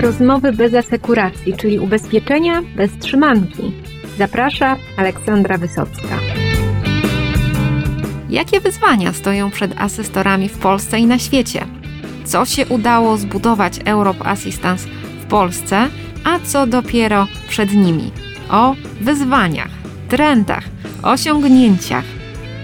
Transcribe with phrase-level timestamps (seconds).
[0.00, 3.72] Rozmowy bez asekuracji, czyli ubezpieczenia bez trzymanki.
[4.18, 6.18] Zaprasza Aleksandra Wysocka.
[8.30, 11.66] Jakie wyzwania stoją przed asystorami w Polsce i na świecie?
[12.24, 14.88] Co się udało zbudować Europe Assistance
[15.20, 15.88] w Polsce,
[16.24, 18.12] a co dopiero przed nimi?
[18.50, 19.70] O wyzwaniach,
[20.08, 20.64] trendach,
[21.02, 22.04] osiągnięciach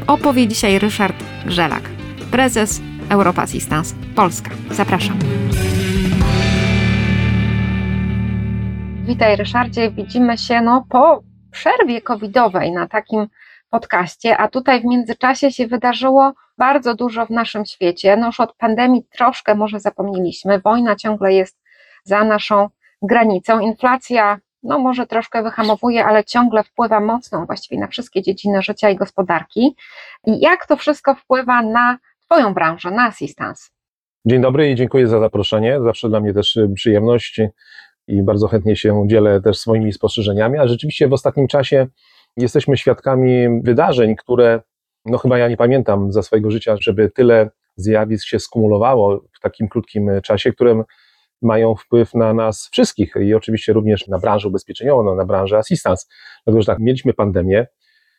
[0.06, 1.90] opowie dzisiaj Ryszard Grzelak,
[2.30, 2.80] prezes
[3.10, 4.50] Europe Assistance Polska.
[4.70, 5.18] Zapraszam.
[9.06, 13.26] Witaj Ryszardzie, widzimy się no, po przerwie covidowej na takim
[13.70, 18.16] podcaście, a tutaj w międzyczasie się wydarzyło bardzo dużo w naszym świecie.
[18.16, 21.60] No już od pandemii troszkę może zapomnieliśmy, wojna ciągle jest
[22.04, 22.68] za naszą
[23.02, 28.90] granicą, inflacja no może troszkę wyhamowuje, ale ciągle wpływa mocno właściwie na wszystkie dziedziny życia
[28.90, 29.76] i gospodarki.
[30.26, 33.68] I jak to wszystko wpływa na Twoją branżę, na assistance?
[34.26, 35.80] Dzień dobry i dziękuję za zaproszenie.
[35.82, 37.40] Zawsze dla mnie też przyjemność
[38.08, 41.86] i bardzo chętnie się dzielę też swoimi spostrzeżeniami, a rzeczywiście w ostatnim czasie
[42.36, 44.60] jesteśmy świadkami wydarzeń, które,
[45.04, 49.68] no chyba ja nie pamiętam za swojego życia, żeby tyle zjawisk się skumulowało w takim
[49.68, 50.84] krótkim czasie, które
[51.42, 56.06] mają wpływ na nas wszystkich i oczywiście również na branżę ubezpieczeniową, na branżę assistance.
[56.44, 57.66] Dlatego, że tak, mieliśmy pandemię,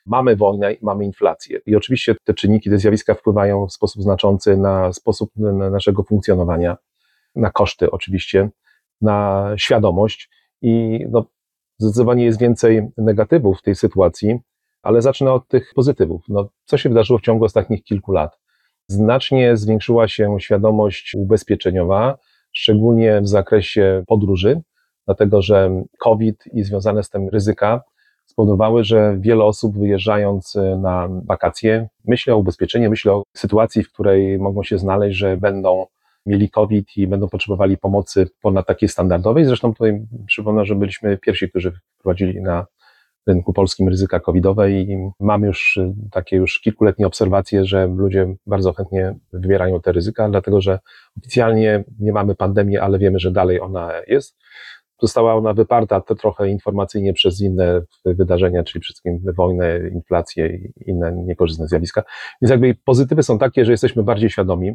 [0.06, 1.60] mamy wojnę i mamy inflację.
[1.66, 5.32] I oczywiście te czynniki, te zjawiska wpływają w sposób znaczący na sposób
[5.72, 6.78] naszego funkcjonowania,
[7.36, 8.50] na koszty oczywiście,
[9.02, 10.30] na świadomość
[10.62, 11.26] i no,
[11.80, 14.40] zdecydowanie jest więcej negatywów w tej sytuacji,
[14.84, 16.22] ale zacznę od tych pozytywów.
[16.30, 18.40] No, co się wydarzyło w ciągu ostatnich kilku lat?
[18.88, 22.18] Znacznie zwiększyła się świadomość ubezpieczeniowa,
[22.52, 24.62] szczególnie w zakresie podróży,
[25.06, 27.82] dlatego że COVID i związane z tym ryzyka
[28.26, 34.40] spowodowały, że wiele osób wyjeżdżając na wakacje myśli o ubezpieczeniu, myśli o sytuacji, w której
[34.40, 35.86] mogą się znaleźć, że będą
[36.26, 39.46] mieli COVID i będą potrzebowali pomocy ponad takiej standardowej.
[39.46, 42.66] Zresztą tutaj przypomnę, że byliśmy pierwsi, którzy wprowadzili na
[43.28, 45.80] rynku polskim ryzyka covidowe i mamy już
[46.12, 50.80] takie już kilkuletnie obserwacje, że ludzie bardzo chętnie wybierają te ryzyka, dlatego że
[51.18, 54.38] oficjalnie nie mamy pandemii, ale wiemy, że dalej ona jest.
[55.02, 61.12] Została ona wyparta trochę informacyjnie przez inne wydarzenia, czyli przede wszystkim wojnę, inflację i inne
[61.12, 62.04] niekorzystne zjawiska.
[62.42, 64.74] Więc jakby pozytywy są takie, że jesteśmy bardziej świadomi,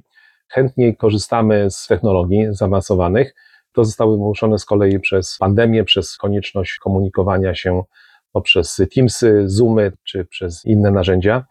[0.51, 3.35] chętniej korzystamy z technologii zaawansowanych.
[3.73, 7.83] To zostały wymuszone z kolei przez pandemię, przez konieczność komunikowania się
[8.33, 11.45] poprzez Teamsy, Zoomy czy przez inne narzędzia.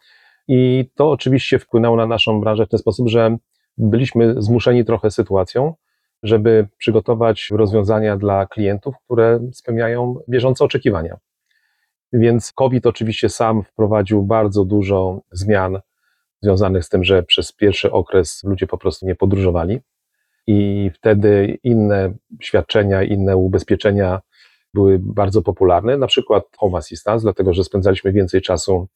[0.48, 3.38] I to oczywiście wpłynęło na naszą branżę w ten sposób, że
[3.78, 5.74] byliśmy zmuszeni trochę sytuacją,
[6.24, 11.18] żeby przygotować rozwiązania dla klientów, które spełniają bieżące oczekiwania.
[12.14, 15.80] Więc COVID oczywiście sam wprowadził bardzo dużo zmian
[16.42, 19.80] związanych z tym, że przez pierwszy okres ludzie po prostu nie podróżowali
[20.48, 24.22] i wtedy inne świadczenia, inne ubezpieczenia
[24.74, 28.88] były bardzo popularne, na przykład home assistance, dlatego że spędzaliśmy więcej czasu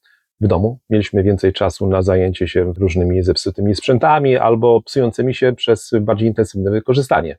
[0.42, 5.92] w domu, mieliśmy więcej czasu na zajęcie się różnymi zepsutymi sprzętami albo psującymi się przez
[6.02, 7.38] bardziej intensywne wykorzystanie.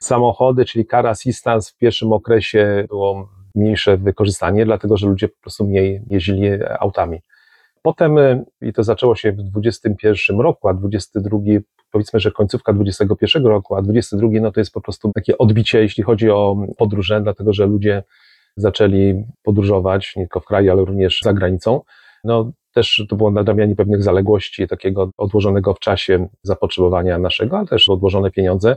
[0.00, 5.64] Samochody, czyli car assistance w pierwszym okresie było mniejsze wykorzystanie, dlatego że ludzie po prostu
[5.64, 6.48] mniej jeździli
[6.80, 7.20] autami.
[7.86, 8.16] Potem,
[8.60, 11.38] i to zaczęło się w 2021 roku, a 22
[11.90, 16.04] powiedzmy, że końcówka 21 roku, a 22 no to jest po prostu takie odbicie, jeśli
[16.04, 18.02] chodzi o podróże, dlatego że ludzie
[18.56, 21.80] zaczęli podróżować nie tylko w kraju, ale również za granicą.
[22.24, 27.88] No też to było nadrabianie pewnych zaległości, takiego odłożonego w czasie zapotrzebowania naszego, ale też
[27.88, 28.76] odłożone pieniądze.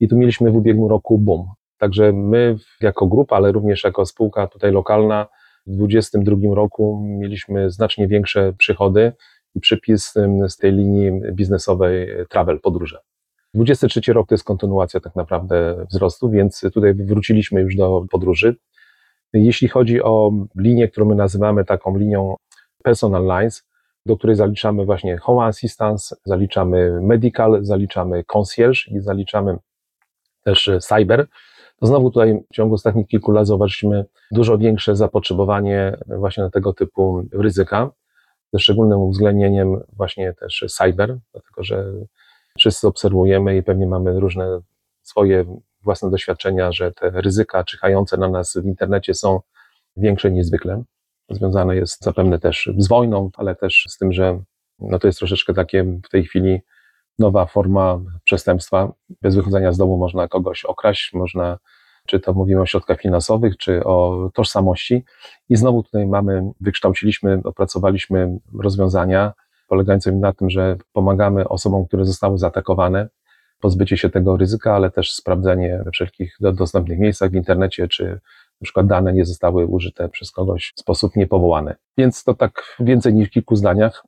[0.00, 1.46] I tu mieliśmy w ubiegłym roku boom.
[1.78, 5.26] Także my jako grupa, ale również jako spółka tutaj lokalna
[5.66, 9.12] w 2022 roku mieliśmy znacznie większe przychody
[9.54, 10.14] i przypis
[10.48, 12.98] z tej linii biznesowej travel, podróże.
[13.54, 18.56] 23 rok to jest kontynuacja tak naprawdę wzrostu, więc tutaj wróciliśmy już do podróży.
[19.32, 22.36] Jeśli chodzi o linię, którą my nazywamy taką linią
[22.82, 23.64] personal lines,
[24.06, 29.56] do której zaliczamy właśnie home assistance, zaliczamy medical, zaliczamy concierge i zaliczamy
[30.44, 31.26] też cyber,
[31.80, 36.72] to znowu tutaj w ciągu ostatnich kilku lat zauważyliśmy dużo większe zapotrzebowanie właśnie na tego
[36.72, 37.90] typu ryzyka
[38.52, 41.92] ze szczególnym uwzględnieniem właśnie też cyber, dlatego że
[42.58, 44.60] wszyscy obserwujemy i pewnie mamy różne
[45.02, 45.44] swoje
[45.82, 49.40] własne doświadczenia, że te ryzyka czyhające na nas w internecie są
[49.96, 50.82] większe niezwykle.
[51.30, 54.40] Związane jest zapewne też z wojną, ale też z tym, że
[54.78, 56.60] no to jest troszeczkę takie w tej chwili
[57.18, 58.92] nowa forma przestępstwa.
[59.22, 61.58] Bez wychodzenia z domu można kogoś okraść, można
[62.06, 65.04] czy to mówimy o środkach finansowych, czy o tożsamości.
[65.48, 69.32] I znowu tutaj mamy, wykształciliśmy, opracowaliśmy rozwiązania
[69.68, 73.08] polegające na tym, że pomagamy osobom, które zostały zaatakowane,
[73.60, 78.20] pozbycie się tego ryzyka, ale też sprawdzenie we wszelkich do- dostępnych miejscach w internecie, czy
[78.60, 81.74] na przykład dane nie zostały użyte przez kogoś w sposób niepowołany.
[81.98, 84.04] Więc to tak więcej niż w kilku zdaniach.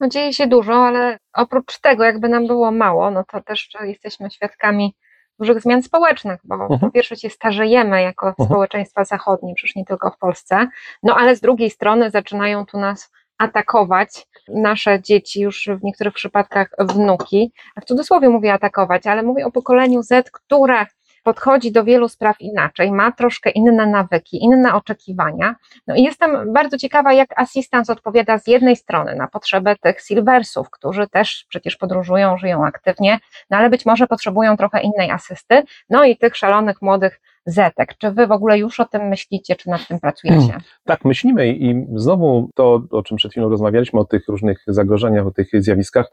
[0.00, 4.30] No dzieje się dużo, ale oprócz tego, jakby nam było mało, no to też jesteśmy
[4.30, 4.94] świadkami
[5.38, 6.80] dużych zmian społecznych, bo Mhm.
[6.80, 8.48] po pierwsze się starzejemy jako Mhm.
[8.48, 10.68] społeczeństwa zachodnie, przecież nie tylko w Polsce,
[11.02, 16.70] no ale z drugiej strony zaczynają tu nas atakować nasze dzieci, już w niektórych przypadkach
[16.78, 17.52] wnuki.
[17.82, 20.86] W cudzysłowie mówię atakować, ale mówię o pokoleniu Z, które
[21.24, 25.54] podchodzi do wielu spraw inaczej, ma troszkę inne nawyki, inne oczekiwania.
[25.86, 30.70] No i jestem bardzo ciekawa, jak asystans odpowiada z jednej strony na potrzeby tych silversów,
[30.70, 33.18] którzy też przecież podróżują, żyją aktywnie,
[33.50, 37.94] no ale być może potrzebują trochę innej asysty, no i tych szalonych młodych zetek.
[37.98, 40.58] Czy wy w ogóle już o tym myślicie, czy nad tym pracujecie?
[40.84, 45.30] Tak, myślimy i znowu to, o czym przed chwilą rozmawialiśmy, o tych różnych zagrożeniach, o
[45.30, 46.10] tych zjawiskach,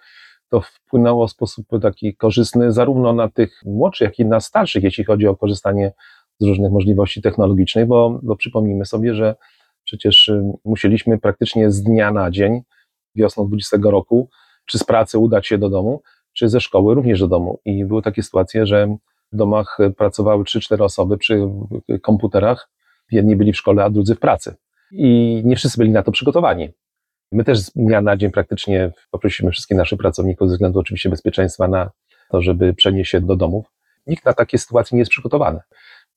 [0.51, 5.03] to wpłynęło w sposób taki korzystny zarówno na tych młodszych, jak i na starszych, jeśli
[5.03, 5.94] chodzi o korzystanie
[6.39, 9.36] z różnych możliwości technologicznych, bo, bo przypomnijmy sobie, że
[9.83, 12.62] przecież y, musieliśmy praktycznie z dnia na dzień
[13.15, 14.30] wiosną 20 roku,
[14.65, 16.01] czy z pracy udać się do domu,
[16.33, 17.59] czy ze szkoły również do domu.
[17.65, 18.98] I były takie sytuacje, że
[19.31, 21.48] w domach pracowały 3-4 osoby przy
[22.01, 22.69] komputerach,
[23.12, 24.56] jedni byli w szkole, a drudzy w pracy.
[24.92, 26.69] I nie wszyscy byli na to przygotowani.
[27.31, 31.68] My też z dnia na dzień praktycznie poprosiliśmy wszystkich naszych pracowników, ze względu oczywiście bezpieczeństwa,
[31.68, 31.92] na
[32.30, 33.66] to, żeby przenieść się do domów.
[34.07, 35.60] Nikt na takie sytuacje nie jest przygotowany.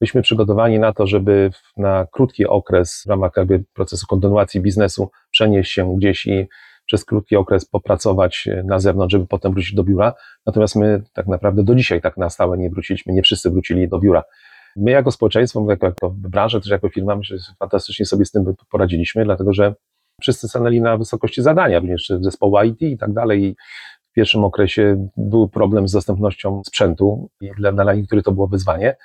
[0.00, 5.72] Byliśmy przygotowani na to, żeby na krótki okres w ramach jakby procesu kontynuacji biznesu przenieść
[5.72, 6.46] się gdzieś i
[6.87, 10.14] przez krótki okres popracować na zewnątrz, żeby potem wrócić do biura.
[10.46, 13.99] Natomiast my tak naprawdę do dzisiaj tak na stałe nie wróciliśmy, nie wszyscy wrócili do
[13.99, 14.22] biura.
[14.76, 18.55] My jako społeczeństwo, jako, jako branża, też jako firma, myślę, że fantastycznie sobie z tym
[18.70, 19.75] poradziliśmy, dlatego że
[20.20, 23.56] wszyscy stanęli na wysokości zadania, również zespołu IT i tak dalej.
[24.11, 28.96] W pierwszym okresie był problem z dostępnością sprzętu i dla, dla niektórych to było wyzwanie.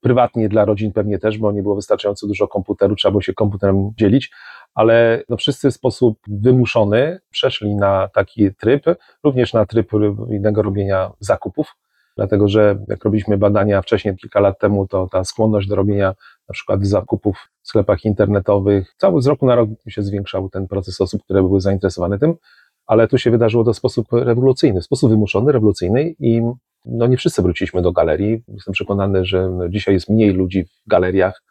[0.00, 3.90] Prywatnie dla rodzin pewnie też, bo nie było wystarczająco dużo komputeru, trzeba było się komputerem
[3.96, 4.30] dzielić,
[4.74, 8.84] ale no wszyscy w sposób wymuszony przeszli na taki tryb,
[9.24, 9.90] również na tryb
[10.30, 11.76] innego robienia zakupów,
[12.16, 16.14] dlatego że jak robiliśmy badania wcześniej, kilka lat temu, to ta skłonność do robienia
[16.48, 21.00] na przykład zakupów w sklepach internetowych, cały z roku na rok się zwiększał ten proces
[21.00, 22.34] osób, które były zainteresowane tym,
[22.86, 26.42] ale tu się wydarzyło to w sposób rewolucyjny, w sposób wymuszony, rewolucyjny i
[26.84, 28.42] no nie wszyscy wróciliśmy do galerii.
[28.48, 31.42] Jestem przekonany, że no dzisiaj jest mniej ludzi w galeriach,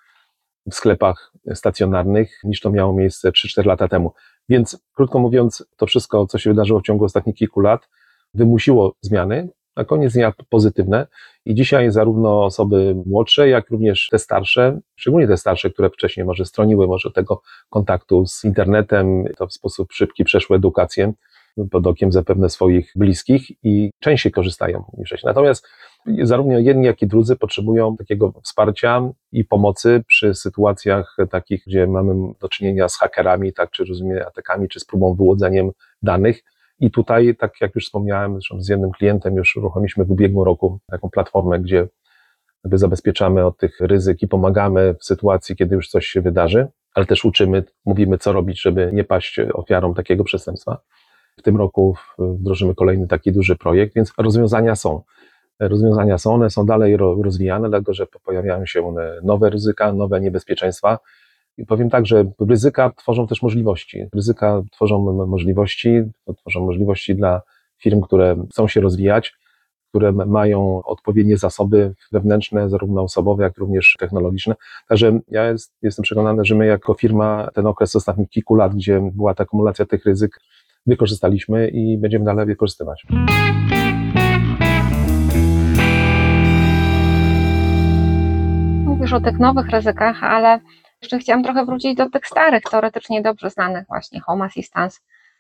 [0.72, 4.14] w sklepach stacjonarnych niż to miało miejsce 3-4 lata temu.
[4.50, 7.90] Więc krótko mówiąc, to wszystko, co się wydarzyło w ciągu ostatnich kilku lat,
[8.34, 11.08] wymusiło zmiany, na koniec dnia pozytywne
[11.46, 16.46] i dzisiaj zarówno osoby młodsze, jak również te starsze, szczególnie te starsze, które wcześniej może
[16.46, 21.14] stroniły może tego kontaktu z internetem, to w sposób szybki przeszły edukację
[21.72, 25.30] pod okiem zapewne swoich bliskich i częściej korzystają niż wcześniej.
[25.30, 25.68] Natomiast
[26.24, 29.02] zarówno jedni, jak i drudzy potrzebują takiego wsparcia
[29.32, 34.68] i pomocy przy sytuacjach takich, gdzie mamy do czynienia z hakerami, tak, czy różnymi atakami,
[34.70, 35.72] czy z próbą wyłodzeniem
[36.02, 36.44] danych.
[36.80, 40.80] I tutaj, tak jak już wspomniałem, zresztą z jednym klientem już uruchomiliśmy w ubiegłym roku
[40.92, 41.88] taką platformę, gdzie
[42.64, 47.06] jakby zabezpieczamy od tych ryzyk i pomagamy w sytuacji, kiedy już coś się wydarzy, ale
[47.06, 50.78] też uczymy, mówimy, co robić, żeby nie paść ofiarą takiego przestępstwa.
[51.38, 55.02] W tym roku wdrożymy kolejny taki duży projekt, więc rozwiązania są.
[55.60, 58.94] Rozwiązania są, one są dalej rozwijane, dlatego że pojawiają się
[59.24, 61.00] nowe ryzyka, nowe niebezpieczeństwa.
[61.58, 64.06] I powiem tak, że ryzyka tworzą też możliwości.
[64.14, 66.02] Ryzyka tworzą możliwości,
[66.38, 67.42] tworzą możliwości dla
[67.78, 69.34] firm, które chcą się rozwijać,
[69.90, 74.56] które mają odpowiednie zasoby wewnętrzne, zarówno osobowe, jak również technologiczne.
[74.90, 79.12] Także ja jest, jestem przekonany, że my jako firma ten okres ostatnich kilku lat, gdzie
[79.14, 80.40] była ta akumulacja tych ryzyk,
[80.86, 83.06] wykorzystaliśmy i będziemy dalej wykorzystywać.
[88.86, 90.60] Mówisz o tych nowych ryzykach, ale
[91.02, 95.00] jeszcze chciałam trochę wrócić do tych starych, teoretycznie dobrze znanych właśnie Home Assistance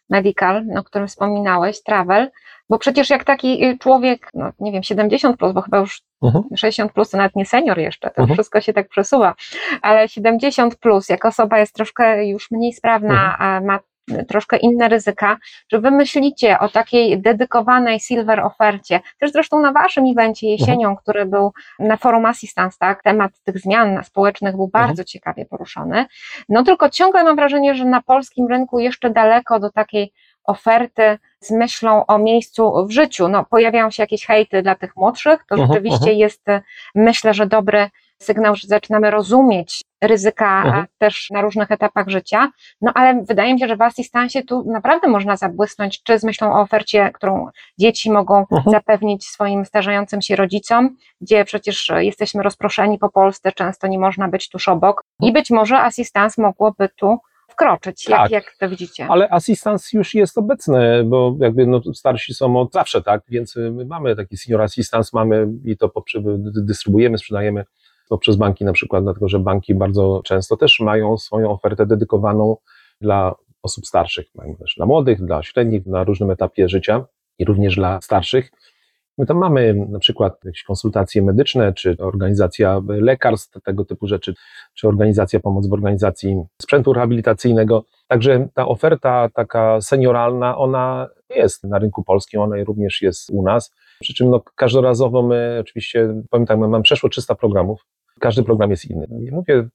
[0.09, 2.31] Medical, o którym wspominałeś, Travel,
[2.69, 6.41] bo przecież jak taki człowiek, no nie wiem, 70 plus, bo chyba już uh -huh.
[6.55, 8.33] 60 plus to nawet nie senior jeszcze, to uh -huh.
[8.33, 9.35] wszystko się tak przesuwa,
[9.81, 13.35] ale 70 plus, jak osoba jest troszkę już mniej sprawna, uh -huh.
[13.39, 13.79] a ma
[14.27, 15.37] troszkę inne ryzyka,
[15.71, 21.25] że wy myślicie o takiej dedykowanej silver ofercie, też zresztą na waszym evencie jesienią, który
[21.25, 26.05] był na forum Assistance, tak, temat tych zmian społecznych był bardzo ciekawie poruszony,
[26.49, 31.51] no tylko ciągle mam wrażenie, że na polskim rynku jeszcze daleko do takiej oferty z
[31.51, 36.13] myślą o miejscu w życiu, no pojawiają się jakieś hejty dla tych młodszych, to rzeczywiście
[36.13, 36.45] jest
[36.95, 37.89] myślę, że dobry
[38.21, 40.85] sygnał, że zaczynamy rozumieć ryzyka Mhm.
[40.97, 42.51] też na różnych etapach życia.
[42.81, 46.53] No ale wydaje mi się, że w asystansie tu naprawdę można zabłysnąć, czy z myślą
[46.53, 47.47] o ofercie, którą
[47.79, 48.63] dzieci mogą Mhm.
[48.71, 54.49] zapewnić swoim starzejącym się rodzicom, gdzie przecież jesteśmy rozproszeni po Polsce, często nie można być
[54.49, 57.17] tuż obok i być może asystans mogłoby tu
[57.49, 58.09] wkroczyć.
[58.09, 58.31] Jak, Tak.
[58.31, 59.07] jak to widzicie?
[59.09, 63.21] Ale asystans już jest obecny, bo jakby no, starsi są od zawsze, tak?
[63.29, 67.65] Więc my mamy taki senior assistance, mamy i to poprze- dy- dystrybuujemy, sprzedajemy
[68.09, 72.57] poprzez banki na przykład, dlatego że banki bardzo często też mają swoją ofertę dedykowaną
[73.01, 77.05] dla osób starszych, mają też dla młodych, dla średnich, na różnym etapie życia
[77.39, 78.51] i również dla starszych.
[79.17, 84.33] My tam mamy na przykład jakieś konsultacje medyczne, czy organizacja lekarstw, tego typu rzeczy,
[84.73, 87.83] czy organizacja pomoc w organizacji sprzętu rehabilitacyjnego.
[88.07, 93.71] Także ta oferta taka senioralna, ona jest na rynku polskim, ona również jest u nas.
[93.99, 97.85] Przy czym no, każdorazowo my oczywiście, powiem my mamy przeszło 300 programów.
[98.19, 99.07] Każdy program jest inny.
[99.09, 99.67] Nie mówię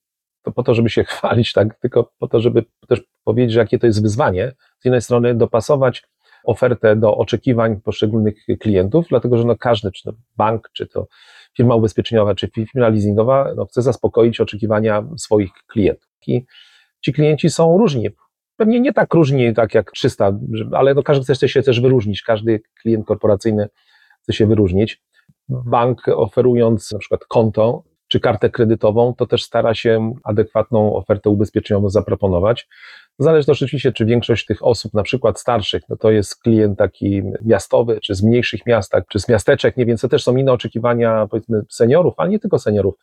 [0.43, 3.87] to po to, żeby się chwalić, tak, tylko po to, żeby też powiedzieć, jakie to
[3.87, 4.53] jest wyzwanie.
[4.81, 6.03] Z jednej strony dopasować
[6.45, 11.07] ofertę do oczekiwań poszczególnych klientów, dlatego że no każdy, czy to bank, czy to
[11.57, 16.09] firma ubezpieczeniowa, czy firma leasingowa, no chce zaspokoić oczekiwania swoich klientów.
[16.27, 16.45] I
[17.01, 18.09] ci klienci są różni.
[18.57, 22.23] Pewnie nie tak różni, tak jak 300, że- ale no każdy chce się też wyróżnić.
[22.23, 23.69] Każdy klient korporacyjny
[24.23, 25.03] chce się wyróżnić.
[25.49, 31.89] Bank oferując na przykład konto czy kartę kredytową, to też stara się adekwatną ofertę ubezpieczeniową
[31.89, 32.69] zaproponować.
[33.19, 37.23] Zależy też oczywiście, czy większość tych osób, na przykład starszych, no to jest klient taki
[37.43, 41.27] miastowy, czy z mniejszych miast, czy z miasteczek, nie, więc to też są inne oczekiwania,
[41.31, 42.95] powiedzmy, seniorów, ale nie tylko seniorów,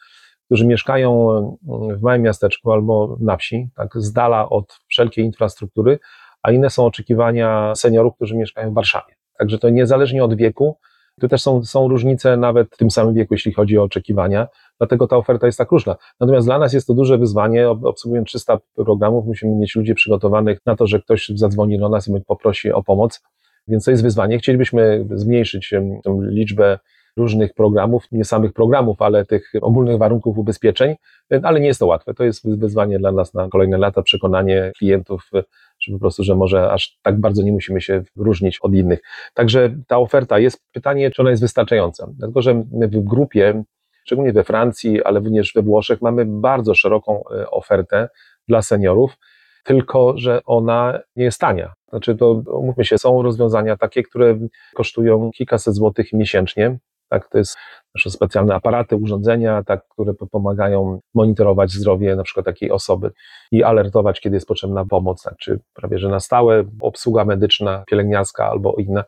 [0.46, 1.30] którzy mieszkają
[1.68, 6.00] mm, w małym miasteczku albo na wsi, tak, z dala od wszelkiej infrastruktury,
[6.44, 9.16] a inne są oczekiwania seniorów, którzy mieszkają w Warszawie.
[9.38, 10.78] Także to niezależnie od wieku,
[11.20, 14.48] tu też są, są różnice nawet w tym samym wieku, jeśli chodzi o oczekiwania,
[14.80, 15.96] dlatego ta oferta jest tak różna.
[16.20, 20.60] Natomiast dla nas jest to duże wyzwanie, ob- obsługując 300 programów, musimy mieć ludzi przygotowanych
[20.66, 23.22] na to, że ktoś zadzwoni do nas i poprosi o pomoc,
[23.68, 24.38] więc to jest wyzwanie.
[24.40, 25.74] Chcielibyśmy zmniejszyć
[26.22, 26.80] liczbę
[27.18, 30.96] różnych programów, nie samych programów, ale tych ogólnych warunków ubezpieczeń,
[31.32, 32.14] e, ale nie jest to łatwe.
[32.14, 35.44] To jest wy- wyzwanie dla nas na kolejne lata, przekonanie klientów, e,
[35.80, 39.00] że po prostu, że może aż tak bardzo nie musimy się różnić od innych.
[39.34, 42.08] Także ta oferta jest, pytanie, czy ona jest wystarczająca.
[42.18, 43.64] Dlatego, że w grupie,
[44.10, 48.10] szczególnie we Francji, ale również we Włoszech, mamy bardzo szeroką e, ofertę
[48.48, 49.18] dla seniorów,
[49.64, 51.74] tylko że ona nie jest tania.
[51.90, 54.38] Znaczy, to umówmy się, są rozwiązania takie, które
[54.76, 56.78] kosztują kilkaset złotych miesięcznie.
[57.10, 57.58] Tak, to jest
[57.96, 63.12] nasze specjalne aparaty, urządzenia, tak, które po- pomagają monitorować zdrowie na przykład takiej osoby
[63.52, 68.50] i alertować, kiedy jest potrzebna pomoc, tak, czy prawie że na stałe, obsługa medyczna, pielęgniarska
[68.50, 69.04] albo inna.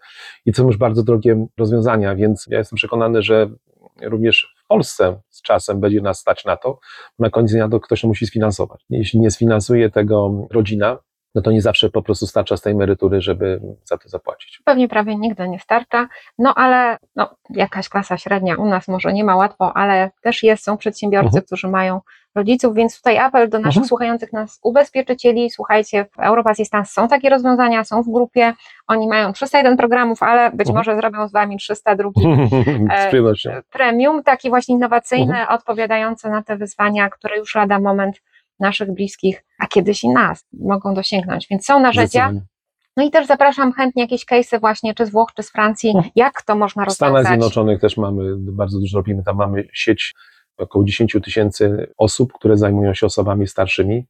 [0.46, 3.50] I to są już bardzo drogie rozwiązania, więc ja jestem przekonany, że
[4.02, 6.80] również Polsce z czasem będzie nas stać na to,
[7.20, 8.86] na koniec dnia to ktoś to musi sfinansować.
[8.90, 10.98] Jeśli nie sfinansuje tego rodzina,
[11.36, 14.62] no to nie zawsze po prostu starcza z tej emerytury, żeby za to zapłacić.
[14.66, 16.08] Pewnie prawie nigdy nie starcza,
[16.38, 20.64] no ale no, jakaś klasa średnia u nas może nie ma łatwo, ale też jest,
[20.64, 21.44] są przedsiębiorcy, Mhm.
[21.44, 22.02] którzy mają
[22.36, 23.88] rodziców, więc tutaj apel do naszych Mhm.
[23.88, 28.54] słuchających nas ubezpieczycieli, słuchajcie, w Europa Assistance są takie rozwiązania, są w grupie,
[28.88, 30.76] oni mają 301 programów, ale być Mhm.
[30.78, 32.24] może zrobią z Wami 300 drugich
[33.04, 33.50] Z przyjemnością.
[33.72, 35.56] premium, taki właśnie innowacyjny, Mhm.
[35.56, 38.22] odpowiadający na te wyzwania, które już lada moment
[38.62, 42.32] naszych bliskich, a kiedyś i nas mogą dosięgnąć, więc są narzędzia,
[42.98, 46.12] no i też zapraszam chętnie jakieś case'y właśnie, czy z Włoch, czy z Francji, Mhm.
[46.16, 47.40] jak to można W Stanach rozwiązać.
[47.40, 50.14] Zjednoczonych też mamy, bardzo dużo robimy, tam mamy sieć
[50.58, 54.06] około 10 tysięcy osób, które zajmują się osobami starszymi,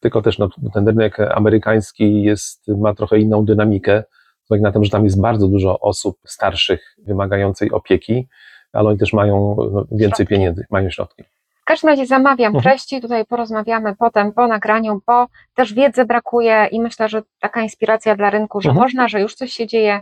[0.00, 4.04] tylko też no, ten rynek amerykański jest, ma trochę inną dynamikę,
[4.50, 8.28] uwagi na to, że tam jest bardzo dużo osób starszych wymagających opieki,
[8.72, 10.26] ale oni też mają no, więcej Środki.
[10.26, 11.22] pieniędzy, mają środki.
[11.68, 12.62] W każdym razie zamawiam Mhm.
[12.62, 18.16] treści, tutaj porozmawiamy potem po nagraniu, bo też wiedzy brakuje i myślę, że taka inspiracja
[18.16, 18.82] dla rynku, że Mhm.
[18.84, 20.00] można, że już coś się dzieje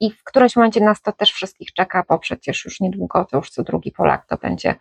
[0.00, 3.50] i w którymś momencie nas to też wszystkich czeka, bo przecież już niedługo to już
[3.50, 4.74] co drugi Polak to będzie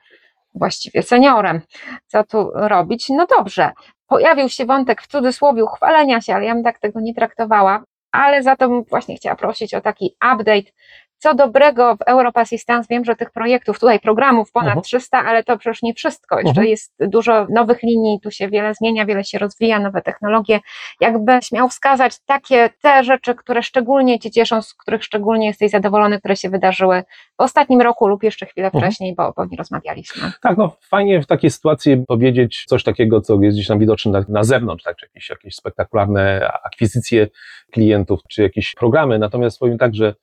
[0.55, 1.61] właściwie seniorem.
[2.07, 3.09] Co tu robić?
[3.09, 3.71] No dobrze,
[4.07, 8.43] pojawił się wątek w cudzysłowie chwalenia się, ale ja bym tak tego nie traktowała, ale
[8.43, 10.71] za to właśnie chciała prosić o taki update.
[11.17, 14.83] Co dobrego w Europa Assistance, wiem, że tych projektów, tutaj programów ponad Mhm.
[14.83, 16.35] 300, ale to przecież nie wszystko.
[16.35, 16.67] Jeszcze Mhm.
[16.67, 20.59] jest dużo nowych linii, tu się wiele zmienia, wiele się rozwija, nowe technologie.
[20.99, 26.19] Jakby śmiał wskazać takie te rzeczy, które szczególnie Cię cieszą, z których szczególnie jesteś zadowolony,
[26.19, 27.03] które się wydarzyły
[27.39, 28.83] w ostatnim roku lub jeszcze chwilę Mhm.
[28.83, 30.31] wcześniej, bo, bo nie rozmawialiśmy.
[30.41, 34.25] Tak, no fajnie w takiej sytuacji powiedzieć coś takiego, co jest gdzieś tam widoczne na,
[34.29, 37.27] na zewnątrz, tak, czy jakieś, jakieś spektakularne akwizycje
[37.71, 39.19] klientów, czy jakieś programy.
[39.19, 40.13] Natomiast powiem tak, że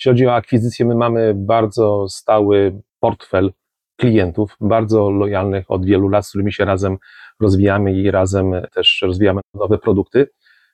[0.00, 3.52] jeśli chodzi o akwizycje, my mamy bardzo stały portfel
[3.96, 6.98] klientów, bardzo lojalnych od wielu lat, z którymi się razem
[7.40, 10.26] rozwijamy i razem też rozwijamy nowe produkty.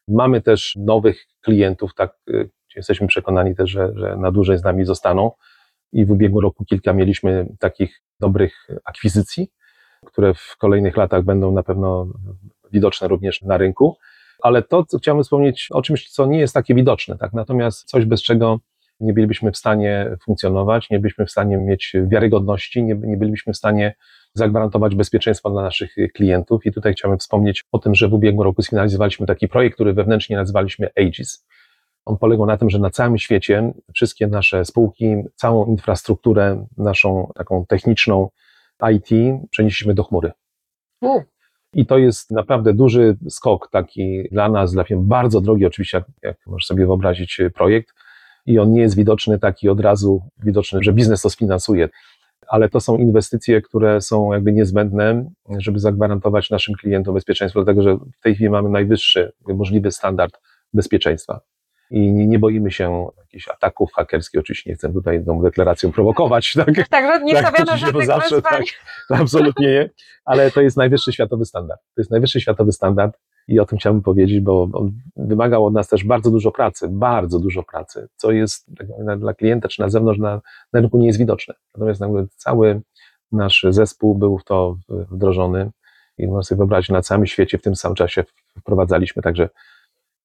[0.09, 4.85] Mamy też nowych klientów, tak, y, jesteśmy przekonani też, że, że na dłużej z nami
[4.85, 5.31] zostaną
[5.93, 9.49] i w ubiegłym roku kilka mieliśmy takich dobrych akwizycji,
[10.05, 12.07] które w kolejnych latach będą na pewno
[12.73, 13.97] widoczne również na rynku.
[14.43, 17.33] Ale to, co chciałbym wspomnieć o czymś, co nie jest takie widoczne, tak?
[17.33, 18.59] Natomiast coś, bez czego
[19.01, 23.57] nie bylibyśmy w stanie funkcjonować, nie byliśmy w stanie mieć wiarygodności, nie, nie bylibyśmy w
[23.57, 23.95] stanie
[24.35, 26.67] zagwarantować bezpieczeństwa dla naszych klientów.
[26.67, 30.37] I tutaj chciałbym wspomnieć o tym, że w ubiegłym roku sfinalizowaliśmy taki projekt, który wewnętrznie
[30.37, 31.47] nazywaliśmy Aegis.
[32.05, 37.67] On polegał na tym, że na całym świecie wszystkie nasze spółki, całą infrastrukturę naszą taką
[37.67, 38.29] techniczną
[38.93, 40.33] IT przenieśliśmy do chmury.
[41.01, 41.21] U.
[41.75, 46.07] I to jest naprawdę duży skok taki dla nas, dla firm, bardzo drogi oczywiście, jak,
[46.23, 47.96] jak możesz sobie wyobrazić projekt
[48.47, 51.89] i on nie jest widoczny taki od razu, widoczny, że biznes to sfinansuje,
[52.49, 57.97] ale to są inwestycje, które są jakby niezbędne, żeby zagwarantować naszym klientom bezpieczeństwo, dlatego że
[57.97, 60.41] w tej chwili mamy najwyższy możliwy standard
[60.75, 61.41] bezpieczeństwa
[61.91, 64.41] i nie, boimy się jakichś ataków hakerskich.
[64.41, 66.53] Oczywiście nie chcę tutaj tą deklaracją prowokować.
[66.53, 68.63] Tak, Także nie tak, stawiamy żadnych zawsze tak,
[69.09, 69.91] absolutnie nie,
[70.25, 71.81] ale to jest najwyższy światowy standard.
[71.81, 75.89] To jest najwyższy światowy standard i o tym chciałbym powiedzieć, bo on wymagał od nas
[75.89, 78.67] też bardzo dużo pracy, bardzo dużo pracy, co jest
[79.19, 80.41] dla- klienta czy na zewnątrz, na,
[80.73, 81.55] na rynku nie jest widoczne.
[81.75, 82.01] Natomiast
[82.37, 82.81] cały
[83.33, 85.71] nasz zespół był w to wdrożony
[86.19, 88.25] i można sobie wyobrazić, na całym świecie w tym samym czasie
[88.61, 89.49] wprowadzaliśmy, także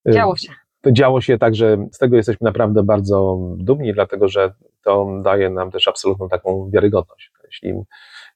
[0.07, 0.53] y, Działo się.
[0.81, 5.49] to działo się tak, że z tego jesteśmy naprawdę bardzo dumni, dlatego że to daje
[5.49, 7.31] nam też absolutną taką wiarygodność.
[7.45, 7.73] Jeśli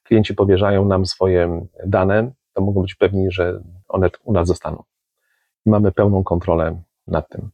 [0.04, 4.82] klienci powierzają nam swoje dane, to mogą być pewni, że one u nas zostaną.
[5.66, 7.50] I mamy pełną kontrolę nad tym.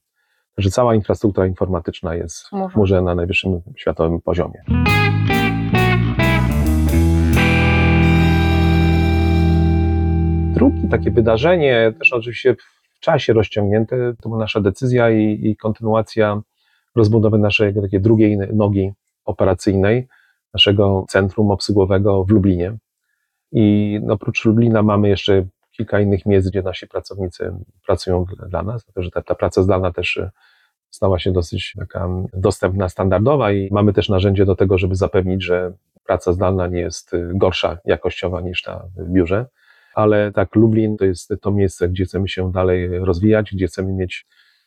[0.56, 2.72] Także cała infrastruktura informatyczna jest w Chmurze.
[2.74, 4.62] chmurze na najwyższym światowym poziomie.
[10.54, 12.56] Drugie takie wydarzenie, też oczywiście
[12.94, 16.42] w czasie rozciągnięte, to była nasza decyzja i, i kontynuacja
[16.96, 18.92] rozbudowy naszej takiej drugiej nogi
[19.24, 20.08] operacyjnej,
[20.54, 22.76] naszego centrum obsługowego w Lublinie.
[23.52, 27.52] I oprócz Lublina mamy jeszcze kilka innych miejsc, gdzie nasi pracownicy
[27.86, 30.30] pracują dla- nas, dlatego że ta, ta praca zdalna też y,
[30.90, 35.72] stała się dosyć taka dostępna, standardowa i mamy też narzędzie do tego, żeby zapewnić, że
[36.06, 39.46] praca zdalna nie jest y, gorsza jakościowa niż ta w biurze.
[39.94, 44.26] Ale tak, Lublin to jest to miejsce, gdzie chcemy się dalej rozwijać, gdzie chcemy mieć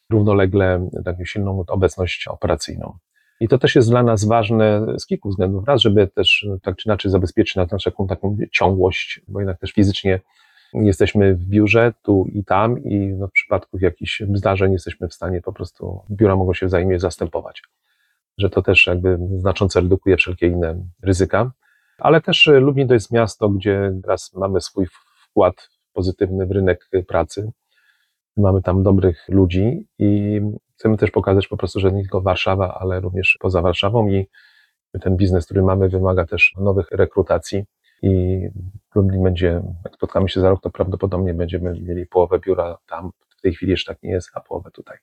[0.10, 2.98] równolegle taką silną obecność operacyjną.
[3.40, 5.68] I to też jest dla nas ważne z kilku względów.
[5.68, 10.20] Raz, żeby też tak czy inaczej zabezpieczyć na naszą taką ciągłość, bo jednak też fizycznie
[10.74, 15.42] jesteśmy w biurze tu i tam i no, w przypadku jakichś zdarzeń jesteśmy w stanie
[15.42, 17.62] po prostu, biura mogą się wzajemnie zastępować.
[18.38, 21.52] Że to też jakby znacząco redukuje wszelkie inne ryzyka.
[21.98, 24.88] Ale też e, Lublin to jest miasto, gdzie raz mamy swój
[25.30, 27.52] wkład pozytywny w rynek pracy.
[28.38, 30.42] Mamy tam dobrych ludzi i
[30.76, 34.28] chcemy też pokazać po prostu, że nie tylko Warszawa, ale również poza Warszawą i
[35.02, 37.66] ten biznes, który mamy, wymaga też nowych rekrutacji
[38.02, 38.42] i
[38.96, 43.12] Lublin będzie, jak spotkamy się za rok, to prawdopodobnie będziemy mieli połowę biura tam.
[43.38, 44.98] W tej chwili jeszcze tak nie jest, a połowę tutaj.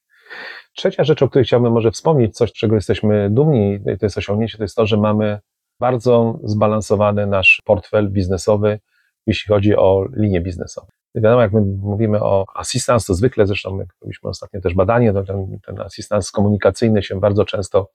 [0.72, 4.64] Trzecia rzecz, o której chciałbym może wspomnieć, coś, czego jesteśmy dumni, to jest osiągnięcie, to
[4.64, 5.38] jest to, że mamy
[5.80, 8.80] bardzo zbalansowany nasz portfel biznesowy,
[9.26, 10.92] jeśli chodzi o linie biznesowe.
[11.14, 15.22] Wiadomo, jak my mówimy o assistance, to zwykle, zresztą jak robiliśmy ostatnio też badanie, to
[15.24, 17.90] ten, ten komunikacyjny się bardzo często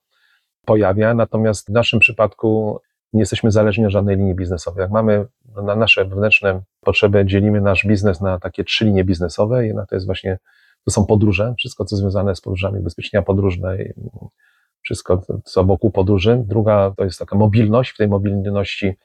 [0.64, 2.80] pojawia, natomiast w naszym przypadku
[3.12, 4.82] nie jesteśmy zależni od żadnej linii biznesowej.
[4.82, 5.26] Jak mamy
[5.62, 9.66] na nasze wewnętrzne potrzeby, dzielimy nasz biznes na takie trzy linie biznesowe.
[9.66, 10.38] Jedna to jest właśnie,
[10.84, 13.76] to są podróże, wszystko co związane z podróżami, ubezpieczenia podróżne,
[14.82, 16.42] wszystko co wokół podróży.
[16.46, 18.96] Druga to jest taka mobilność, w tej mobilności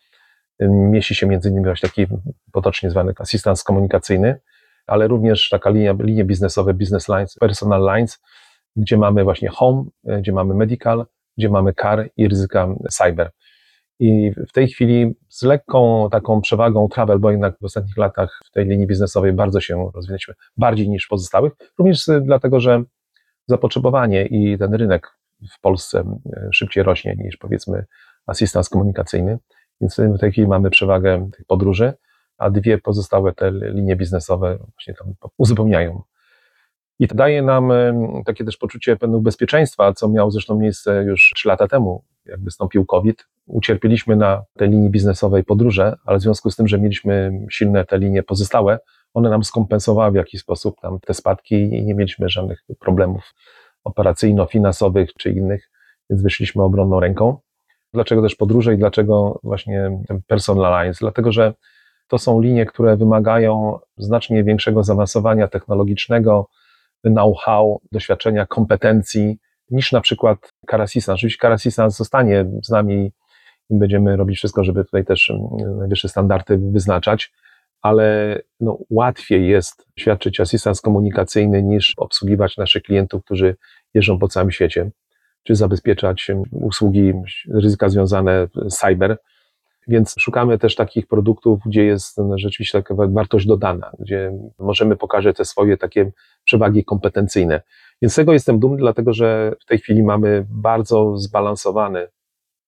[0.60, 2.08] mieści się między innymi właśnie taki
[2.52, 4.40] potocznie zwany asystans komunikacyjny,
[4.88, 8.22] ale również taka linia, linie biznesowe, business lines, personal lines,
[8.76, 11.06] gdzie mamy właśnie home, gdzie mamy medical,
[11.38, 13.32] gdzie mamy car i ryzyka cyber.
[14.00, 18.52] I w tej chwili z lekką taką przewagą travel, bo jednak w ostatnich latach w
[18.52, 22.84] tej linii biznesowej bardzo się rozwinęliśmy, bardziej niż pozostałych, również dlatego, że
[23.48, 25.08] zapotrzebowanie i ten rynek
[25.52, 26.20] w Polsce
[26.52, 27.86] szybciej rośnie niż powiedzmy
[28.28, 29.38] asystans komunikacyjny,
[29.84, 31.94] więc w tej chwili mamy przewagę tych podróży,
[32.38, 36.02] a dwie pozostałe te linie biznesowe właśnie tam uzupełniają.
[37.00, 37.72] I to daje nam
[38.26, 42.86] takie też poczucie pewnego bezpieczeństwa, co miało zresztą miejsce już trzy lata temu, jak wystąpił
[42.86, 43.28] COVID.
[43.48, 47.98] Ucierpieliśmy na tej linii biznesowej podróże, ale w związku z tym, że mieliśmy silne te
[47.98, 48.80] linie pozostałe,
[49.14, 53.34] one nam skompensowały w jakiś sposób tam te spadki i nie mieliśmy żadnych problemów
[53.84, 55.70] operacyjno-finansowych czy innych,
[56.10, 57.38] więc wyszliśmy obronną ręką.
[57.94, 61.54] Dlaczego też podróże i dlaczego właśnie personal Dlatego, że
[62.08, 66.48] to są linie, które wymagają znacznie większego zaawansowania technologicznego,
[67.04, 69.38] know-how, doświadczenia, kompetencji
[69.70, 71.14] niż na przykład Karasisa.
[71.14, 73.12] Oczywiście Karasisa zostanie z nami
[73.70, 77.32] i będziemy robić wszystko, żeby tutaj też mm, najwyższe standardy wyznaczać,
[77.82, 83.56] ale no, łatwiej jest świadczyć asystans komunikacyjny niż obsługiwać naszych klientów, którzy
[83.94, 84.92] jeżdżą po całym świecie,
[85.44, 87.14] czy zabezpieczać usługi,
[87.50, 89.18] ryzyka związane z cyber.
[89.88, 95.38] Więc szukamy też takich produktów, gdzie jest no, rzeczywiście taka wartość dodana, gdzie możemy pokazać
[95.38, 96.12] te swoje takie
[96.44, 97.62] przewagi kompetencyjne.
[98.02, 102.08] Więc z tego jestem dumny, dlatego że w tej chwili mamy bardzo zbalansowany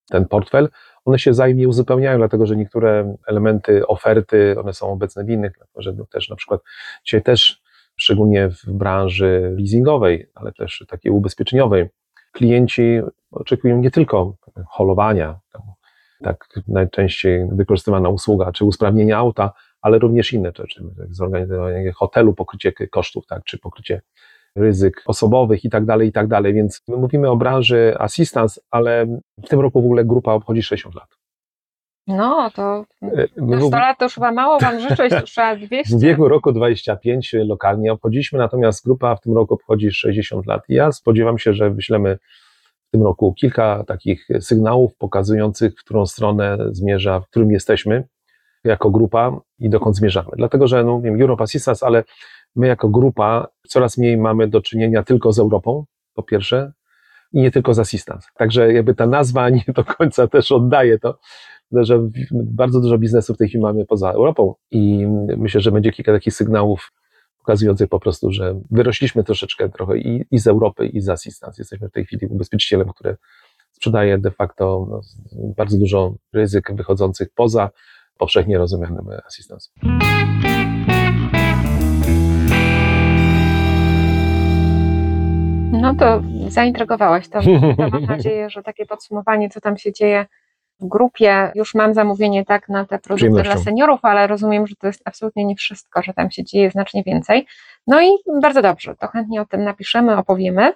[0.09, 0.69] ten portfel.
[1.05, 5.81] One się wzajemnie uzupełniają, dlatego że niektóre elementy oferty, one są obecne w innych, dlatego
[5.81, 6.61] że no też na przykład
[7.05, 7.61] dzisiaj też,
[7.95, 11.89] szczególnie w branży leasingowej, ale też takiej ubezpieczeniowej,
[12.35, 14.35] klienci oczekują nie tylko
[14.69, 15.39] holowania,
[16.23, 23.25] tak najczęściej wykorzystywana usługa, czy usprawnienia auta, ale również inne rzeczy, zorganizowanie hotelu, pokrycie kosztów,
[23.27, 24.01] tak, czy pokrycie
[24.55, 26.53] ryzyk osobowych i tak dalej, i tak dalej.
[26.53, 29.05] Więc my mówimy o branży assistance, ale
[29.45, 31.09] w tym roku w ogóle grupa obchodzi 60 lat.
[32.07, 32.85] No, to
[33.37, 35.95] my 100 lat to już chyba mało Wam życzyć, to trzeba 200.
[35.95, 40.61] W ubiegłym roku 25 lokalnie obchodziliśmy, natomiast grupa w tym roku obchodzi 60 lat.
[40.69, 42.17] I ja spodziewam się, że wyślemy
[42.87, 48.03] w tym roku kilka takich sygnałów pokazujących, w którą stronę zmierza, w którym jesteśmy
[48.63, 50.29] jako grupa i dokąd zmierzamy.
[50.37, 52.03] Dlatego, że no, wiem, Europe Assistance, ale
[52.55, 56.71] my jako grupa coraz mniej mamy do czynienia tylko z Europą, po pierwsze,
[57.33, 58.27] i nie tylko z Assistance.
[58.33, 61.19] Także jakby ta nazwa nie do końca też oddaje to,
[61.83, 65.07] że bardzo dużo biznesu w tej chwili mamy poza Europą i
[65.37, 66.91] myślę, że będzie kilka takich sygnałów
[67.37, 71.61] pokazujących po prostu, że wyrośliśmy troszeczkę trochę i, i z Europy, i z Assistance.
[71.61, 73.15] Jesteśmy w tej chwili ubezpieczycielem, który
[73.71, 75.01] sprzedaje de facto no,
[75.57, 77.69] bardzo dużo ryzyk wychodzących poza
[78.17, 79.69] powszechnie rozumianym Assistance.
[85.71, 87.29] No to zaintrygowałaś.
[87.29, 87.39] To,
[87.91, 90.25] mam nadzieję, że takie podsumowanie, co tam się dzieje
[90.79, 94.87] w grupie, już mam zamówienie tak na te produkty dla seniorów, ale rozumiem, że to
[94.87, 97.47] jest absolutnie nie wszystko, że tam się dzieje znacznie więcej.
[97.87, 98.09] No i
[98.41, 100.73] bardzo dobrze, to chętnie o tym napiszemy, opowiemy.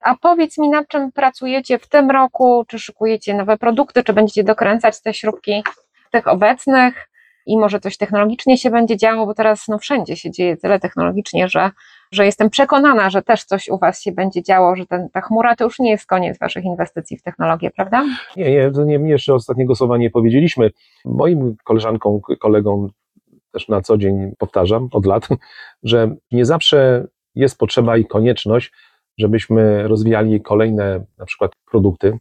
[0.00, 2.64] A powiedz mi, nad czym pracujecie w tym roku?
[2.68, 5.62] Czy szykujecie nowe produkty, czy będziecie dokręcać te śrubki
[6.10, 7.08] tych obecnych?
[7.46, 11.48] i może coś technologicznie się będzie działo, bo teraz no, wszędzie się dzieje tyle technologicznie,
[11.48, 11.70] że,
[12.14, 15.56] że jestem przekonana, że też coś u Was się będzie działo, że ten, ta chmura
[15.56, 18.04] to już nie jest koniec Waszych inwestycji w technologię, prawda?
[18.36, 20.70] Nie, nie, nie, jeszcze ostatniego słowa nie powiedzieliśmy.
[21.04, 22.90] Moim koleżankom, kolegom
[23.52, 25.28] też na co dzień powtarzam od lat,
[25.82, 28.72] że nie zawsze jest potrzeba i konieczność,
[29.18, 32.18] żebyśmy rozwijali kolejne na przykład produkty,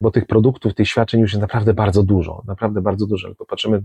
[0.00, 3.26] bo tych produktów, tych świadczeń już jest naprawdę bardzo dużo, naprawdę bardzo dużo.
[3.26, 3.82] Ale popatrzymy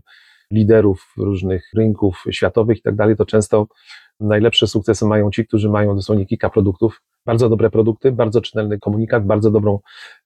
[0.52, 3.68] liderów różnych rynków światowych i tak dalej, to często
[4.20, 9.26] najlepsze sukcesy mają ci, którzy mają dosłownie kilka produktów, bardzo dobre produkty, bardzo czytelny komunikat,
[9.26, 9.80] bardzo dobrą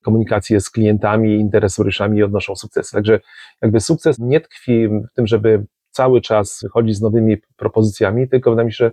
[0.04, 2.90] komunikację z klientami, interesariuszami i odnoszą sukces.
[2.90, 3.20] Także
[3.62, 8.66] jakby sukces nie tkwi w tym, żeby cały czas chodzić z nowymi propozycjami, tylko wydaje
[8.66, 8.92] mi się,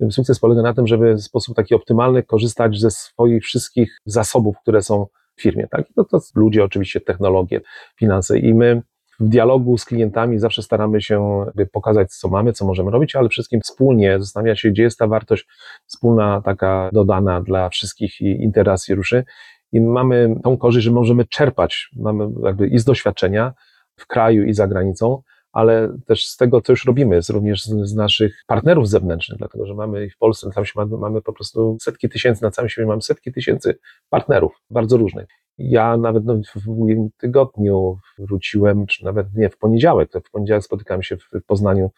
[0.00, 4.56] że sukces polega na tym, żeby w sposób taki optymalny korzystać ze swoich wszystkich zasobów,
[4.62, 5.68] które są w firmie.
[5.70, 5.90] Tak?
[5.90, 7.60] I to, to ludzie, oczywiście technologie,
[7.98, 8.82] finanse i my
[9.20, 13.60] w dialogu z klientami zawsze staramy się pokazać, co mamy, co możemy robić, ale wszystkim
[13.60, 15.46] wspólnie zastanawiać się, gdzie jest ta wartość
[15.86, 18.52] wspólna, taka dodana dla wszystkich i
[18.90, 19.24] ruszy.
[19.72, 23.52] I mamy tą korzyść, że możemy czerpać, mamy jakby i z doświadczenia
[23.96, 25.22] w kraju i za granicą,
[25.56, 29.66] ale też z tego, co już robimy, z, również z, z, naszych partnerów zewnętrznych, dlatego
[29.66, 32.86] że mamy w Polsce, tam się mamy, mamy po prostu setki tysięcy, na całym świecie
[32.86, 33.78] mamy setki tysięcy
[34.10, 35.26] partnerów, bardzo różnych.
[35.58, 41.02] Ja nawet no, w ubiegłym tygodniu wróciłem, czy nawet nie w poniedziałek, w poniedziałek spotykałem
[41.02, 41.90] się w Poznaniu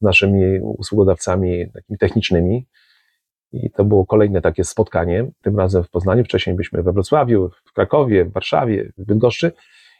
[0.00, 2.66] z naszymi usługodawcami takimi technicznymi
[3.52, 7.72] i to było kolejne takie spotkanie, tym razem w Poznaniu, wcześniej byliśmy we Wrocławiu, w
[7.72, 9.52] Krakowie, w Warszawie, w Bydgoszczy.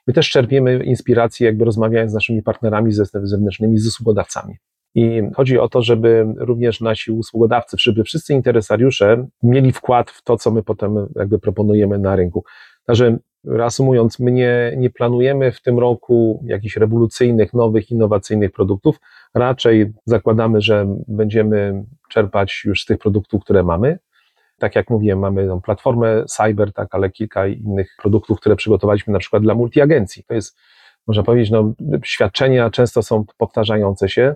[0.07, 4.55] My też czerpiemy inspiracje, jakby rozmawiając z naszymi partnerami zewnętrznymi, z usługodawcami.
[4.95, 10.37] I chodzi o to, żeby również nasi usługodawcy, żeby wszyscy interesariusze mieli wkład w to,
[10.37, 12.45] co my potem jakby proponujemy na rynku.
[12.87, 19.01] Także reasumując, my nie, nie planujemy w tym roku jakichś rewolucyjnych, nowych, innowacyjnych produktów.
[19.35, 23.99] Raczej zakładamy, że będziemy czerpać już z tych produktów, które mamy.
[24.62, 29.18] Tak jak mówiłem, mamy tą platformę Cyber, tak, ale kilka innych produktów, które przygotowaliśmy na
[29.18, 30.25] przykład dla multiagencji.
[30.25, 30.59] To jest,
[31.07, 31.72] można powiedzieć, no,
[32.05, 34.35] świadczenia często są powtarzające się,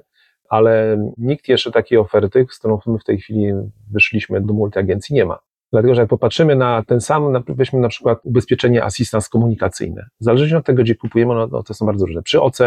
[0.49, 3.53] ale nikt jeszcze takiej oferty, z którą my w tej chwili
[3.93, 5.39] wyszliśmy do multiagencji, nie ma.
[5.73, 10.05] Dlatego, że jak popatrzymy na ten sam, weźmy na przykład ubezpieczenie asystans komunikacyjny.
[10.19, 12.23] Zależnie od tego, gdzie kupujemy, no, no to są bardzo różne.
[12.23, 12.59] Przy OC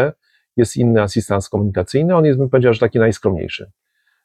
[0.56, 3.70] jest inny asystans komunikacyjny, on jest, bym powiedział, że taki najskromniejszy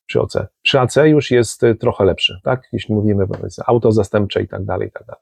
[0.06, 0.34] przy OC.
[0.62, 2.68] Przy AC już jest y, trochę lepszy, tak?
[2.72, 3.28] Jeśli mówimy
[3.66, 5.22] auto zastępcze i tak dalej, i tak dalej.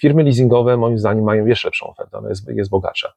[0.00, 3.12] Firmy leasingowe moim zdaniem mają jeszcze lepszą ofertę, ona jest, jest bogatsza.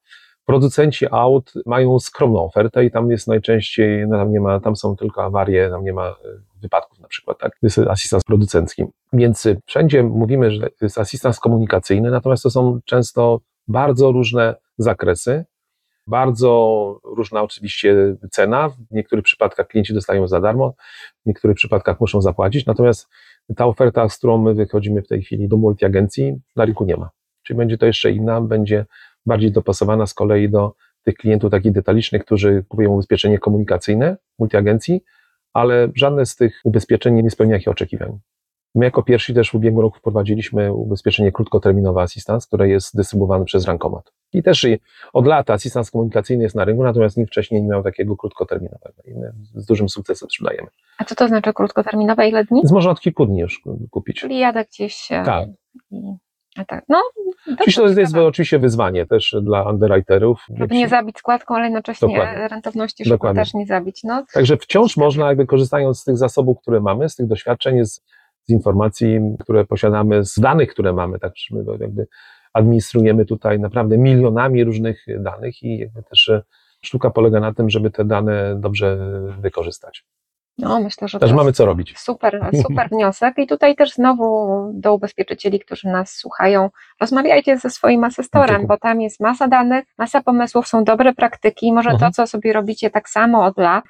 [0.45, 4.95] Producenci aut mają skromną ofertę i tam jest najczęściej, no tam nie ma, tam są
[4.95, 6.13] tylko awarie, tam nie ma y,
[6.61, 7.51] wypadków na przykład, tak?
[7.61, 8.85] Jest asystans producencki.
[9.13, 15.45] Więc y, wszędzie mówimy, że jest asystans komunikacyjny, natomiast to są często bardzo różne zakresy,
[16.07, 18.69] bardzo różna oczywiście cena.
[18.69, 20.73] W niektórych przypadkach klienci dostają za darmo,
[21.23, 22.65] w niektórych przypadkach muszą zapłacić.
[22.65, 23.09] Natomiast
[23.55, 27.09] ta oferta, z którą my wychodzimy w tej chwili do multiagencji, na rynku nie ma.
[27.43, 28.85] Czyli będzie to jeszcze inna, będzie
[29.25, 35.01] bardziej dopasowana z kolei do tych klientów takich detalicznych, którzy kupują ubezpieczenie komunikacyjne multiagencji,
[35.53, 38.19] ale żadne z tych ubezpieczeń nie spełnia ich oczekiwań.
[38.75, 43.65] My jako pierwsi też w ubiegłym roku wprowadziliśmy ubezpieczenie krótkoterminowe Assistance, które jest dystrybuowane przez
[43.65, 44.11] Rankomat.
[44.33, 44.67] I też
[45.13, 49.01] od lat asystans komunikacyjny jest na rynku, natomiast nikt wcześniej nie miał takiego krótkoterminowego.
[49.05, 50.67] I my z dużym sukcesem sprzedajemy.
[50.97, 52.27] A co to znaczy krótkoterminowe?
[52.29, 52.61] Ile dni?
[52.61, 54.19] Więc można od kilku dni już kupić.
[54.19, 55.11] Czyli jadę gdzieś.
[55.11, 55.49] e, Tak.
[55.91, 56.01] I,
[56.57, 56.83] a tak.
[56.89, 56.97] No,
[57.53, 60.45] Oczywiście to jest, jest oczywiście wyzwanie też dla underwriterów.
[60.57, 62.47] Żeby nie zabić składką, ale jednocześnie Dokładnie.
[62.47, 63.41] rentowności Dokładnie.
[63.41, 64.01] też nie zabić.
[64.03, 68.01] No, Także wciąż można, jakby korzystając z tych zasobów, które mamy, z tych doświadczeń, z,
[68.43, 72.07] z informacji, które posiadamy, z danych, które mamy, tak my jakby
[72.53, 76.43] administrujemy tutaj naprawdę milionami różnych danych i jakby też e,
[76.81, 78.97] sztuka polega na tym, żeby te dane dobrze
[79.39, 80.05] wykorzystać.
[80.57, 81.97] no myślę, że Też mamy co robić.
[81.97, 83.33] super, super wniosek.
[83.37, 86.69] I tutaj też znowu do ubezpieczycieli, którzy nas słuchają,
[87.01, 88.01] rozmawiajcie ze swoim
[88.49, 88.67] Dziękuję.
[88.67, 91.67] bo tam jest masa danych, masa pomysłów, są dobre praktyki.
[91.67, 92.11] i Może Mhm.
[92.11, 93.83] to, co sobie robicie tak samo od lat,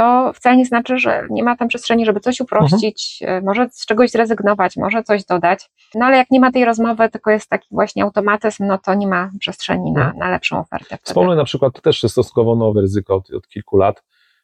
[0.00, 3.86] to wcale nie znaczy, że nie ma tam przestrzeni, żeby coś uprościć, e, może z
[3.86, 5.70] czegoś zrezygnować, może coś dodać.
[5.94, 9.06] No ale jak nie ma tej rozmowy, tylko jest taki właśnie automatyzm, no to nie
[9.06, 10.18] ma przestrzeni na, Mhm.
[10.18, 10.86] na lepszą ofertę.
[10.86, 11.02] Wtedy.
[11.04, 13.96] Wspomnę na przykład, to też jest stosunkowo nowe ryzyko od, od kilku lat,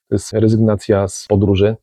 [0.09, 1.77] to jest rezygnacja z podróży.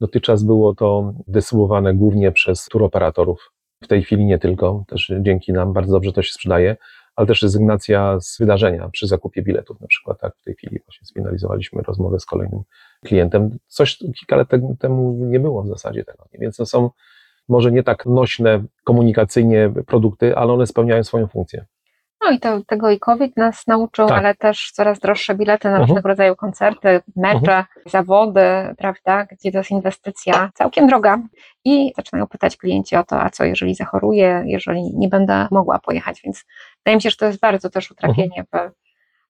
[0.00, 3.52] Dotychczas było to dystrybuowane głównie przez turoperatorów.
[3.82, 6.76] W tej chwili nie tylko, też dzięki nam bardzo dobrze to się sprzedaje,
[7.16, 10.20] ale też rezygnacja z wydarzenia przy zakupie biletów na przykład.
[10.20, 12.62] Tak, w tej chwili właśnie sfinalizowaliśmy rozmowę z kolejnym
[13.04, 13.58] klientem.
[13.66, 16.90] Coś kilka lat te- temu nie było w zasadzie tego, więc to są
[17.48, 21.66] może nie tak nośne komunikacyjnie produkty, ale one spełniają swoją funkcję.
[22.24, 24.18] No i to, tego i COVID nas nauczył, Tak.
[24.18, 25.88] ale też coraz droższe bilety na Mhm.
[25.88, 28.40] różnego rodzaju koncerty, mecze, zawody,
[28.78, 31.18] prawda, gdzie to jest inwestycja całkiem droga
[31.64, 36.20] i zaczynają pytać klienci o to, a co jeżeli zachoruję, jeżeli nie będę mogła pojechać,
[36.24, 36.44] więc
[36.78, 38.70] wydaje mi się, że to jest bardzo też utrafienie w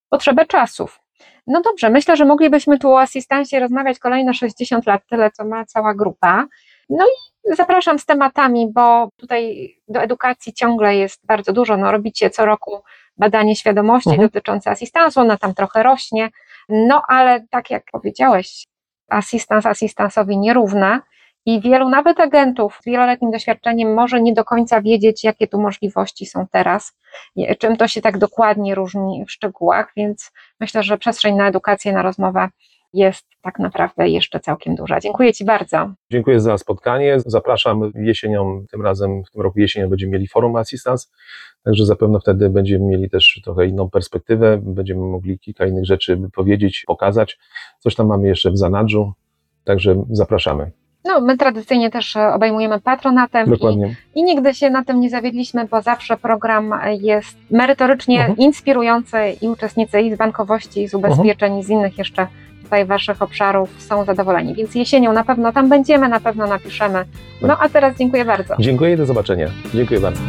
[0.08, 1.00] potrzebę czasów.
[1.46, 5.64] No dobrze, myślę, że moglibyśmy tu o asystancie rozmawiać kolejne 60 lat, tyle co ma
[5.64, 6.46] cała grupa.
[6.88, 11.76] No i zapraszam z tematami, bo tutaj do edukacji ciągle jest bardzo dużo.
[11.76, 12.82] No, robicie co roku
[13.16, 14.28] badanie świadomości Mhm.
[14.28, 16.28] dotyczące asystansu, ona tam trochę rośnie.
[16.68, 18.66] No ale tak jak powiedziałeś,
[19.10, 21.00] asystans asystansowi nierówna
[21.46, 26.26] i wielu nawet agentów z wieloletnim doświadczeniem może nie do końca wiedzieć, jakie tu możliwości
[26.26, 26.96] są teraz,
[27.58, 32.02] czym to się tak dokładnie różni w szczegółach, więc myślę, że przestrzeń na edukację, na
[32.02, 32.48] rozmowę
[32.92, 35.00] jest tak naprawdę jeszcze całkiem duża.
[35.00, 35.90] Dziękuję Ci bardzo.
[36.12, 37.16] Dziękuję za spotkanie.
[37.26, 41.08] Zapraszam jesienią, tym razem w tym roku jesienią będziemy mieli forum Assistance,
[41.64, 46.84] także zapewne wtedy będziemy mieli też trochę inną perspektywę, będziemy mogli kilka innych rzeczy powiedzieć,
[46.86, 47.38] pokazać.
[47.78, 49.12] Coś tam mamy jeszcze w zanadrzu,
[49.64, 50.70] także zapraszamy.
[51.04, 53.96] No, my tradycyjnie też obejmujemy patronatem i, Dokładnie.
[54.14, 58.38] i nigdy się na tym nie zawiedliśmy, bo zawsze program jest merytorycznie Mhm.
[58.38, 62.26] inspirujący i uczestnicy i z bankowości, i z ubezpieczeń, i z innych jeszcze
[62.66, 64.54] tutaj waszych obszarów są zadowoleni.
[64.54, 67.04] Więc jesienią na pewno tam będziemy, na pewno napiszemy.
[67.42, 68.54] No a teraz dziękuję bardzo.
[68.58, 69.48] Dziękuję i do zobaczenia.
[69.74, 70.20] Dziękuję bardzo.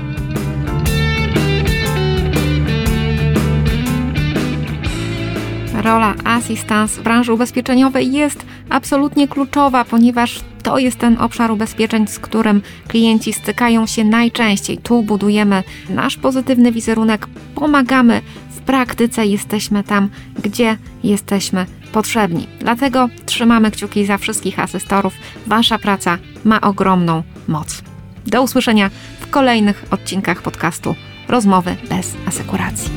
[5.84, 12.20] Rola assistance w branży ubezpieczeniowej jest absolutnie kluczowa, ponieważ to jest ten obszar ubezpieczeń, z
[12.20, 14.78] którym klienci stykają się najczęściej.
[14.78, 20.10] Tu budujemy nasz pozytywny wizerunek, pomagamy w praktyce, jesteśmy tam,
[20.44, 22.48] gdzie jesteśmy potrzebni.
[22.60, 25.14] Dlatego trzymamy kciuki za wszystkich asystorów.
[25.48, 27.82] Wasza praca ma ogromną moc.
[28.28, 30.96] Do usłyszenia w kolejnych odcinkach podcastu
[31.28, 32.90] Rozmowy bez asekuracji.